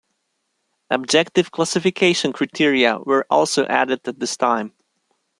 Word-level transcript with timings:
Objective 0.89 1.51
classification 1.51 2.33
criteria 2.33 2.97
were 2.97 3.27
also 3.29 3.65
added 3.67 4.01
at 4.07 4.19
this 4.19 4.35
time. 4.35 4.73